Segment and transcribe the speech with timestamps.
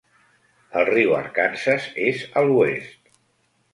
[0.79, 3.17] El riu Arkansas és a l'oest.